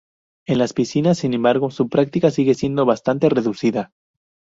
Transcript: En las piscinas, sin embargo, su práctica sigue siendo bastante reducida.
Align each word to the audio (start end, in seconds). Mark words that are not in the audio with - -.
En 0.47 0.57
las 0.57 0.73
piscinas, 0.73 1.19
sin 1.19 1.35
embargo, 1.35 1.69
su 1.69 1.87
práctica 1.87 2.31
sigue 2.31 2.55
siendo 2.55 2.87
bastante 2.87 3.29
reducida. 3.29 3.91